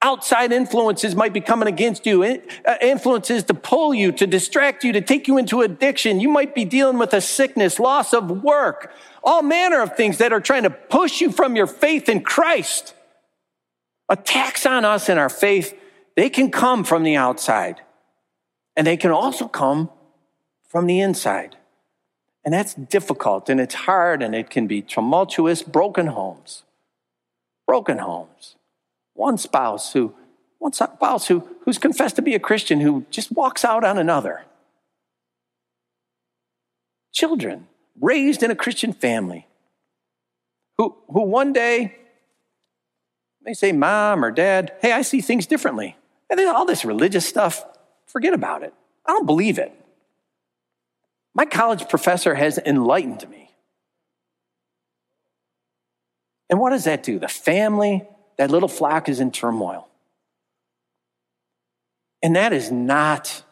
[0.04, 4.92] Outside influences might be coming against you, uh, influences to pull you, to distract you,
[4.92, 6.20] to take you into addiction.
[6.20, 10.30] You might be dealing with a sickness, loss of work, all manner of things that
[10.30, 12.92] are trying to push you from your faith in Christ.
[14.10, 15.74] Attacks on us and our faith,
[16.16, 17.80] they can come from the outside,
[18.76, 19.88] and they can also come
[20.68, 21.56] from the inside.
[22.44, 26.64] And that's difficult and it's hard and it can be tumultuous, broken homes.
[27.66, 28.56] Broken homes.
[29.14, 30.14] One spouse who,
[30.58, 34.44] one spouse who, who's confessed to be a Christian who just walks out on another.
[37.12, 37.68] Children
[38.00, 39.46] raised in a Christian family
[40.76, 41.96] who, who one day
[43.42, 45.96] may say, Mom or Dad, hey, I see things differently.
[46.28, 47.64] And then all this religious stuff,
[48.06, 48.74] forget about it.
[49.06, 49.72] I don't believe it.
[51.34, 53.50] My college professor has enlightened me.
[56.48, 57.18] And what does that do?
[57.18, 59.88] The family, that little flock is in turmoil.
[62.22, 63.42] And that is not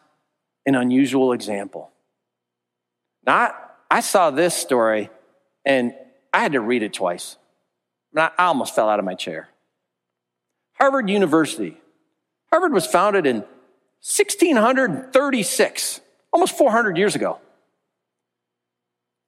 [0.65, 1.89] an unusual example.
[3.25, 3.55] Now,
[3.89, 5.09] I, saw this story
[5.65, 5.93] and
[6.33, 7.37] I had to read it twice.
[8.15, 9.49] I almost fell out of my chair.
[10.79, 11.77] Harvard University.
[12.51, 13.37] Harvard was founded in
[14.01, 17.39] 1636, almost 400 years ago.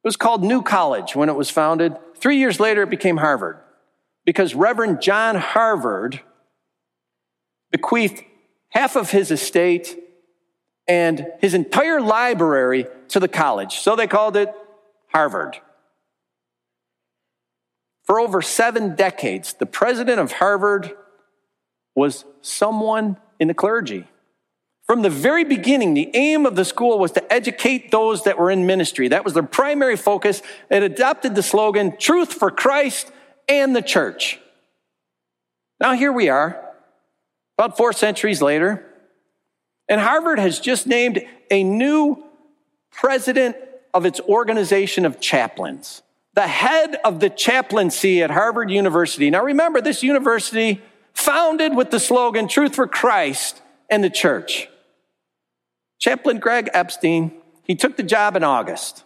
[0.03, 1.95] It was called New College when it was founded.
[2.17, 3.57] Three years later, it became Harvard
[4.25, 6.21] because Reverend John Harvard
[7.71, 8.23] bequeathed
[8.69, 9.97] half of his estate
[10.87, 13.79] and his entire library to the college.
[13.79, 14.53] So they called it
[15.13, 15.57] Harvard.
[18.03, 20.91] For over seven decades, the president of Harvard
[21.95, 24.07] was someone in the clergy.
[24.85, 28.51] From the very beginning, the aim of the school was to educate those that were
[28.51, 29.07] in ministry.
[29.07, 30.43] That was their primary focus.
[30.69, 33.11] It adopted the slogan, Truth for Christ
[33.47, 34.39] and the Church.
[35.79, 36.61] Now, here we are,
[37.57, 38.85] about four centuries later,
[39.87, 42.23] and Harvard has just named a new
[42.91, 43.55] president
[43.93, 46.01] of its organization of chaplains,
[46.33, 49.29] the head of the chaplaincy at Harvard University.
[49.29, 50.81] Now, remember, this university
[51.13, 54.67] founded with the slogan, Truth for Christ and the Church.
[55.99, 57.31] Chaplain Greg Epstein,
[57.63, 59.03] he took the job in August.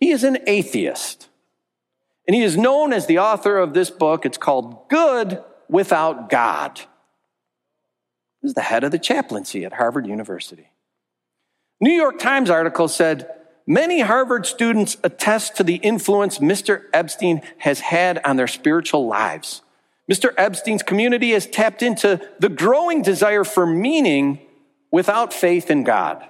[0.00, 1.27] He is an atheist.
[2.28, 4.26] And he is known as the author of this book.
[4.26, 6.80] It's called Good Without God.
[8.42, 10.70] Is the head of the chaplaincy at Harvard University.
[11.80, 13.30] New York Times article said
[13.66, 16.84] many Harvard students attest to the influence Mr.
[16.92, 19.62] Epstein has had on their spiritual lives.
[20.10, 20.32] Mr.
[20.36, 24.40] Epstein's community has tapped into the growing desire for meaning
[24.90, 26.28] without faith in God.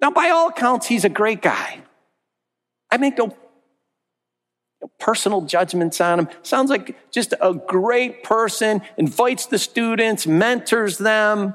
[0.00, 1.82] Now, by all accounts, he's a great guy.
[2.90, 3.36] I make no
[4.98, 6.28] personal judgments on him.
[6.42, 11.54] Sounds like just a great person, invites the students, mentors them.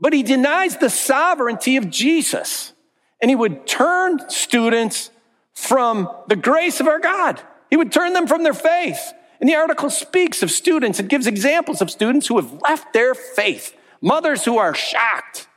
[0.00, 2.72] But he denies the sovereignty of Jesus.
[3.20, 5.10] And he would turn students
[5.54, 7.40] from the grace of our God.
[7.68, 9.12] He would turn them from their faith.
[9.40, 13.14] And the article speaks of students, it gives examples of students who have left their
[13.14, 15.47] faith mothers who are shocked.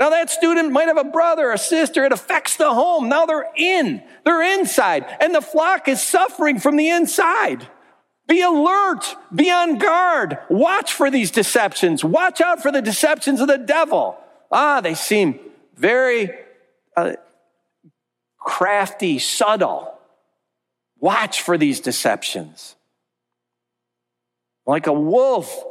[0.00, 2.04] Now, that student might have a brother, or a sister.
[2.04, 3.10] It affects the home.
[3.10, 7.68] Now they're in, they're inside, and the flock is suffering from the inside.
[8.26, 13.48] Be alert, be on guard, watch for these deceptions, watch out for the deceptions of
[13.48, 14.16] the devil.
[14.52, 15.38] Ah, they seem
[15.74, 16.30] very
[16.96, 17.14] uh,
[18.38, 19.98] crafty, subtle.
[20.98, 22.76] Watch for these deceptions.
[24.64, 25.64] Like a wolf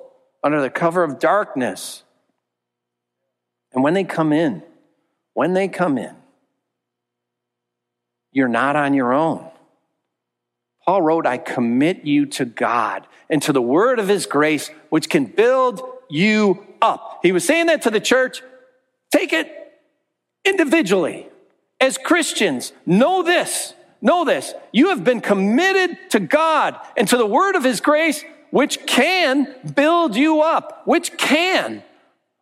[0.44, 2.04] under the cover of darkness.
[3.74, 4.64] And when they come in,
[5.34, 6.16] when they come in,
[8.32, 9.50] you're not on your own.
[10.86, 15.10] Paul wrote, I commit you to God and to the word of his grace, which
[15.10, 17.20] can build you up.
[17.22, 18.42] He was saying that to the church.
[19.12, 19.52] Take it
[20.44, 21.28] individually.
[21.80, 24.54] As Christians, know this, know this.
[24.72, 29.56] You have been committed to God and to the word of his grace, which can
[29.76, 30.82] build you up.
[30.86, 31.84] Which can.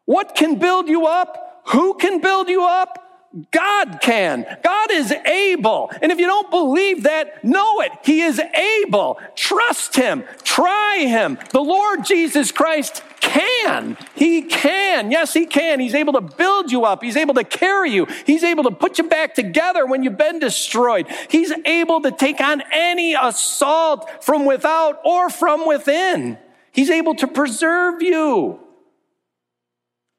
[0.07, 1.63] What can build you up?
[1.67, 3.03] Who can build you up?
[3.51, 4.45] God can.
[4.63, 5.91] God is able.
[6.01, 7.91] And if you don't believe that, know it.
[8.05, 9.19] He is able.
[9.35, 10.23] Trust Him.
[10.43, 11.37] Try Him.
[11.51, 13.97] The Lord Jesus Christ can.
[14.15, 15.11] He can.
[15.11, 15.81] Yes, He can.
[15.81, 17.03] He's able to build you up.
[17.03, 18.07] He's able to carry you.
[18.25, 21.07] He's able to put you back together when you've been destroyed.
[21.29, 26.37] He's able to take on any assault from without or from within.
[26.71, 28.61] He's able to preserve you.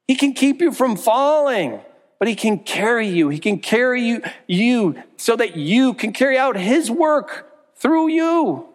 [0.09, 1.79] He can keep you from falling
[2.19, 3.29] but he can carry you.
[3.29, 8.65] He can carry you, you so that you can carry out his work through you.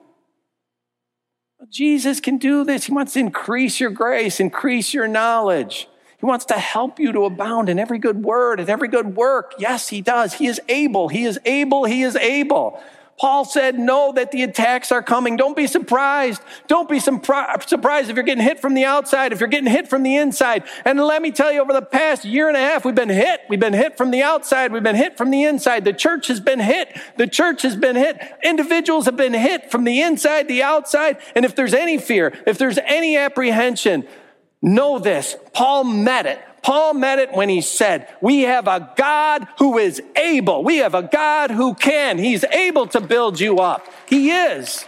[1.69, 2.85] Jesus can do this.
[2.87, 5.89] He wants to increase your grace, increase your knowledge.
[6.19, 9.55] He wants to help you to abound in every good word and every good work.
[9.59, 10.35] Yes, he does.
[10.35, 11.09] He is able.
[11.09, 11.85] He is able.
[11.85, 12.83] He is able.
[13.19, 15.37] Paul said, Know that the attacks are coming.
[15.37, 16.43] Don't be surprised.
[16.67, 20.03] Don't be surprised if you're getting hit from the outside, if you're getting hit from
[20.03, 20.65] the inside.
[20.85, 23.43] And let me tell you, over the past year and a half, we've been hit.
[23.49, 24.73] We've been hit from the outside.
[24.73, 25.85] We've been hit from the inside.
[25.85, 26.99] The church has been hit.
[27.17, 28.21] The church has been hit.
[28.43, 31.19] Individuals have been hit from the inside, the outside.
[31.37, 34.09] And if there's any fear, if there's any apprehension,
[34.61, 35.37] know this.
[35.53, 36.41] Paul met it.
[36.65, 40.65] Paul met it when he said, We have a God who is able.
[40.65, 42.17] We have a God who can.
[42.17, 43.87] He's able to build you up.
[44.07, 44.87] He is.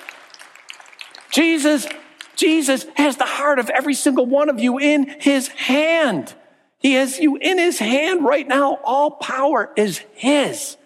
[1.31, 1.87] Jesus,
[2.35, 6.35] Jesus has the heart of every single one of you in his hand.
[6.79, 8.79] He has you in his hand right now.
[8.83, 10.79] All power is his.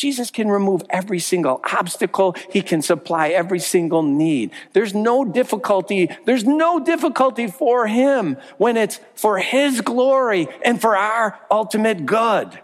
[0.00, 2.34] Jesus can remove every single obstacle.
[2.50, 4.50] He can supply every single need.
[4.72, 6.08] There's no difficulty.
[6.24, 12.58] There's no difficulty for him when it's for his glory and for our ultimate good.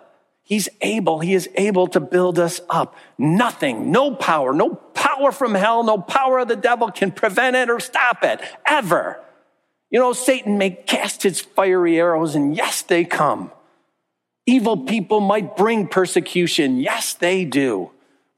[0.45, 1.21] He's able.
[1.21, 2.97] He is able to build us up.
[3.19, 7.69] Nothing, no power, no power from hell, no power of the devil can prevent it
[7.69, 9.23] or stop it ever.
[9.91, 13.53] You know, Satan may cast his fiery arrows and yes, they come.
[14.47, 16.79] Evil people might bring persecution.
[16.79, 17.91] Yes, they do.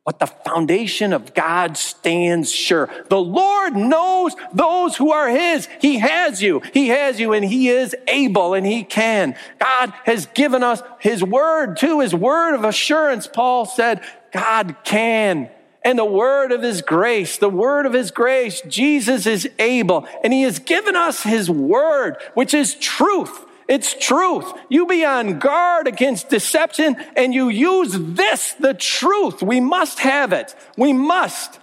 [0.08, 2.88] But the foundation of God stands sure.
[3.10, 5.68] The Lord knows those who are His.
[5.82, 6.62] He has you.
[6.72, 9.36] He has you and He is able and He can.
[9.58, 13.26] God has given us His word too, His word of assurance.
[13.26, 14.00] Paul said,
[14.32, 15.50] God can.
[15.84, 20.08] And the word of His grace, the word of His grace, Jesus is able.
[20.24, 23.44] And He has given us His word, which is truth.
[23.68, 24.50] It's truth.
[24.70, 29.42] You be on guard against deception and you use this, the truth.
[29.42, 30.54] We must have it.
[30.78, 31.60] We must.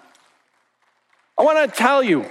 [1.37, 2.25] I want to tell you,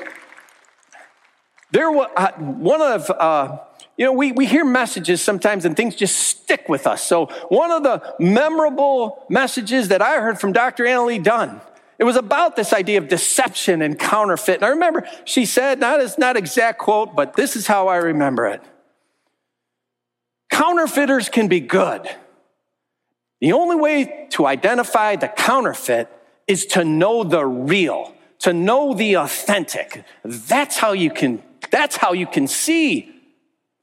[1.72, 3.58] there was uh, one of, uh,
[3.98, 7.02] you know, we, we hear messages sometimes and things just stick with us.
[7.02, 10.86] So, one of the memorable messages that I heard from Dr.
[10.86, 11.60] Anna Lee Dunn,
[11.98, 14.56] it was about this idea of deception and counterfeit.
[14.56, 17.96] And I remember she said, not as not exact quote, but this is how I
[17.96, 18.62] remember it.
[20.54, 22.08] Counterfeiters can be good.
[23.40, 26.08] The only way to identify the counterfeit
[26.46, 30.04] is to know the real, to know the authentic.
[30.24, 31.42] That's how you can,
[31.72, 33.12] that's how you can see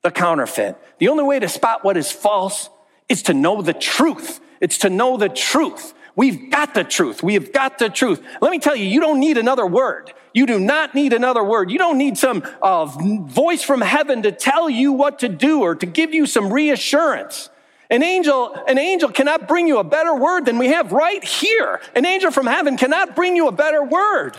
[0.02, 0.78] the counterfeit.
[1.00, 2.70] The only way to spot what is false
[3.10, 4.40] is to know the truth.
[4.62, 5.94] It's to know the truth.
[6.16, 7.22] We've got the truth.
[7.22, 8.24] We have got the truth.
[8.40, 10.14] Let me tell you, you don't need another word.
[10.34, 11.70] You do not need another word.
[11.70, 15.76] You don't need some uh, voice from heaven to tell you what to do or
[15.76, 17.50] to give you some reassurance.
[17.90, 21.82] An angel, an angel cannot bring you a better word than we have right here.
[21.94, 24.38] An angel from heaven cannot bring you a better word.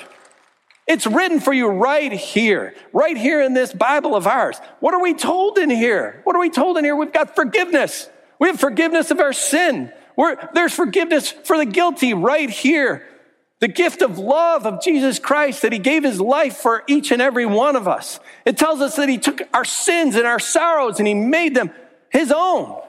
[0.87, 4.59] It's written for you right here, right here in this Bible of ours.
[4.81, 6.23] What are we told in here?
[6.25, 6.97] What are we told in here?
[6.97, 8.09] We've got forgiveness.
[8.39, 9.93] We have forgiveness of our sin.
[10.17, 13.07] We're, there's forgiveness for the guilty right here.
[13.63, 17.23] The gift of love of Jesus Christ that he gave his life for each and
[17.23, 18.19] every one of us.
[18.45, 21.71] It tells us that he took our sins and our sorrows and he made them
[22.11, 22.83] his own.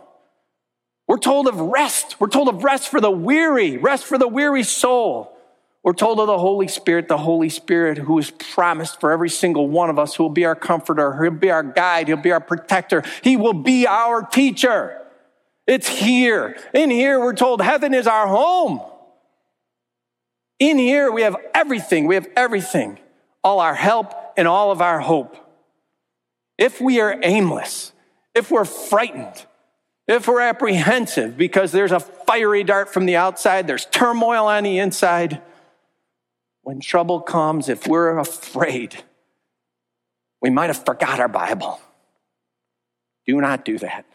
[1.08, 2.20] We're told of rest.
[2.20, 5.38] We're told of rest for the weary, rest for the weary soul.
[5.84, 9.68] We're told of the Holy Spirit, the Holy Spirit who is promised for every single
[9.68, 12.42] one of us, who will be our comforter, he'll be our guide, he'll be our
[12.42, 15.00] protector, he will be our teacher.
[15.68, 16.58] It's here.
[16.74, 18.82] In here, we're told heaven is our home.
[20.60, 22.08] In here, we have everything.
[22.08, 23.00] We have everything.
[23.44, 25.38] All our help and all of our hope.
[26.58, 27.92] If we are aimless,
[28.34, 29.46] if we're frightened,
[30.08, 34.80] if we're apprehensive because there's a fiery dart from the outside, there's turmoil on the
[34.80, 35.42] inside,
[36.62, 39.04] when trouble comes, if we're afraid,
[40.42, 41.80] we might have forgot our Bible.
[43.26, 44.06] Do not do that.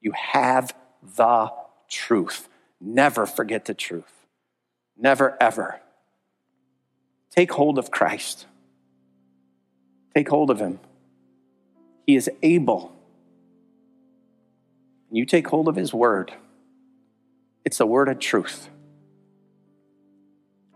[0.00, 0.74] You have
[1.16, 1.52] the
[1.88, 2.48] truth.
[2.80, 4.12] Never forget the truth.
[4.98, 5.80] Never, ever.
[7.30, 8.46] Take hold of Christ.
[10.14, 10.80] Take hold of Him.
[12.06, 12.92] He is able.
[15.10, 16.32] You take hold of His word.
[17.64, 18.68] It's a word of truth.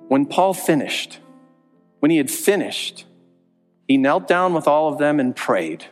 [0.08, 1.18] When Paul finished,
[2.00, 3.06] when he had finished,
[3.88, 5.86] he knelt down with all of them and prayed.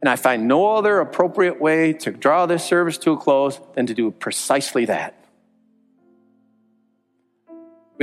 [0.00, 3.86] And I find no other appropriate way to draw this service to a close than
[3.86, 5.21] to do precisely that.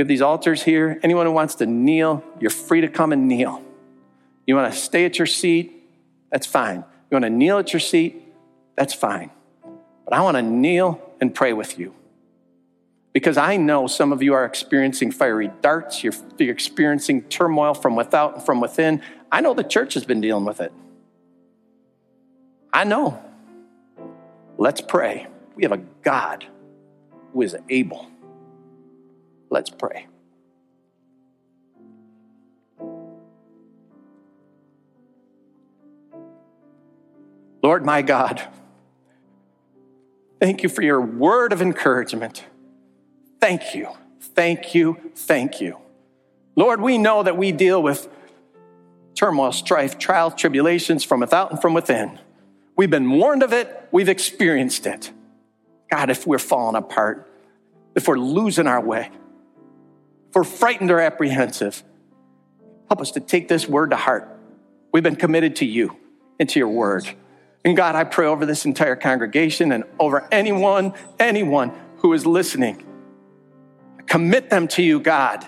[0.00, 0.98] We have these altars here.
[1.02, 3.62] Anyone who wants to kneel, you're free to come and kneel.
[4.46, 5.74] You want to stay at your seat?
[6.32, 6.76] That's fine.
[7.10, 8.16] You want to kneel at your seat?
[8.76, 9.30] That's fine.
[10.06, 11.94] But I want to kneel and pray with you.
[13.12, 17.94] Because I know some of you are experiencing fiery darts, you're, you're experiencing turmoil from
[17.94, 19.02] without and from within.
[19.30, 20.72] I know the church has been dealing with it.
[22.72, 23.22] I know.
[24.56, 25.26] Let's pray.
[25.56, 26.46] We have a God
[27.34, 28.06] who is able
[29.50, 30.06] Let's pray.
[37.62, 38.42] Lord my God,
[40.40, 42.44] thank you for your word of encouragement.
[43.38, 43.88] Thank you,
[44.20, 45.76] thank you, thank you.
[46.56, 48.08] Lord, we know that we deal with
[49.14, 52.18] turmoil, strife, trials, tribulations from without and from within.
[52.76, 55.12] We've been warned of it, we've experienced it.
[55.90, 57.30] God, if we're falling apart,
[57.94, 59.10] if we're losing our way,
[60.40, 61.82] we're frightened or apprehensive,
[62.88, 64.26] help us to take this word to heart.
[64.90, 65.98] We've been committed to you
[66.38, 67.06] and to your word.
[67.62, 72.86] And God, I pray over this entire congregation and over anyone, anyone who is listening.
[74.06, 75.46] Commit them to you, God,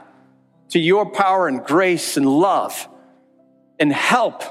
[0.72, 2.86] to your power and grace and love
[3.80, 4.42] and help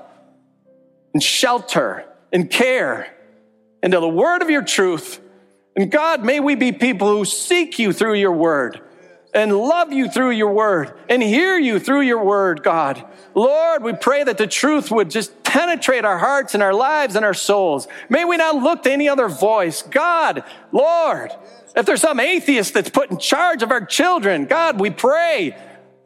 [1.13, 3.15] and shelter and care
[3.83, 5.21] and to the word of your truth.
[5.75, 8.81] And God, may we be people who seek you through your word
[9.33, 13.05] and love you through your word and hear you through your word, God.
[13.33, 17.23] Lord, we pray that the truth would just penetrate our hearts and our lives and
[17.23, 17.87] our souls.
[18.09, 19.81] May we not look to any other voice.
[19.81, 21.31] God, Lord,
[21.75, 25.55] if there's some atheist that's put in charge of our children, God, we pray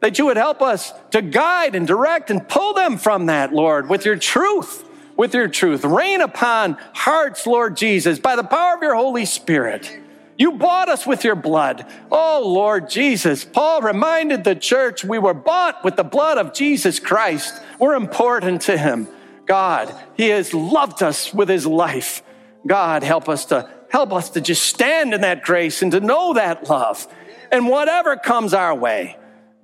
[0.00, 3.88] that you would help us to guide and direct and pull them from that, Lord,
[3.88, 4.84] with your truth.
[5.16, 5.82] With your truth.
[5.82, 9.90] Rain upon hearts, Lord Jesus, by the power of your Holy Spirit.
[10.38, 11.86] You bought us with your blood.
[12.10, 13.44] Oh, Lord Jesus.
[13.44, 17.62] Paul reminded the church we were bought with the blood of Jesus Christ.
[17.78, 19.08] We're important to him.
[19.46, 22.22] God, he has loved us with his life.
[22.66, 26.34] God, help us to help us to just stand in that grace and to know
[26.34, 27.06] that love.
[27.52, 29.16] And whatever comes our way,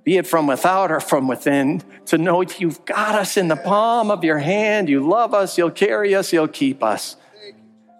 [0.03, 4.09] be it from without or from within, to know you've got us in the palm
[4.09, 4.89] of your hand.
[4.89, 7.17] You love us, you'll carry us, you'll keep us.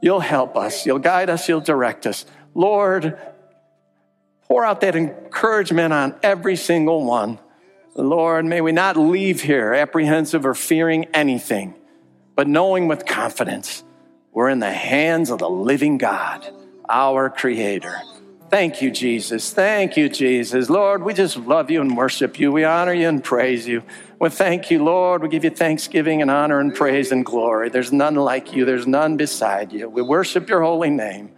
[0.01, 2.25] You'll help us, you'll guide us, you'll direct us.
[2.53, 3.17] Lord,
[4.47, 7.39] pour out that encouragement on every single one.
[7.95, 11.75] Lord, may we not leave here apprehensive or fearing anything,
[12.35, 13.83] but knowing with confidence
[14.31, 16.47] we're in the hands of the living God,
[16.89, 18.01] our Creator.
[18.49, 19.53] Thank you, Jesus.
[19.53, 20.69] Thank you, Jesus.
[20.69, 22.51] Lord, we just love you and worship you.
[22.51, 23.83] We honor you and praise you.
[24.19, 25.21] We thank you, Lord.
[25.21, 27.69] We give you thanksgiving and honor and praise and glory.
[27.69, 29.89] There's none like you, there's none beside you.
[29.89, 31.31] We worship your holy name.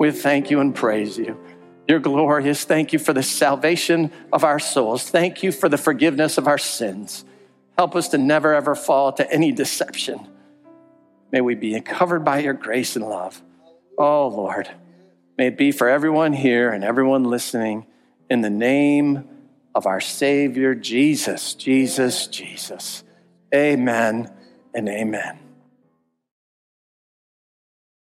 [0.00, 1.38] We thank you and praise you.
[1.86, 2.64] You're glorious.
[2.64, 5.10] Thank you for the salvation of our souls.
[5.10, 7.22] Thank you for the forgiveness of our sins.
[7.76, 10.26] Help us to never ever fall to any deception.
[11.30, 13.42] May we be covered by your grace and love.
[13.98, 14.70] Oh, Lord,
[15.36, 17.84] may it be for everyone here and everyone listening
[18.30, 19.28] in the name
[19.74, 23.04] of our Savior, Jesus, Jesus, Jesus.
[23.54, 24.32] Amen
[24.74, 25.49] and amen.